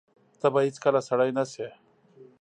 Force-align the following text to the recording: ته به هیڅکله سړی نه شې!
ته 0.39 0.47
به 0.53 0.59
هیڅکله 0.67 0.99
سړی 1.09 1.29
نه 1.37 1.43
شې! 1.51 1.69